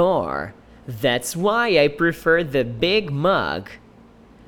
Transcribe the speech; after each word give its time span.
for. 0.00 0.54
That's 0.86 1.36
why 1.36 1.78
I 1.78 1.88
prefer 1.88 2.42
the 2.42 2.64
big 2.64 3.10
mug. 3.10 3.68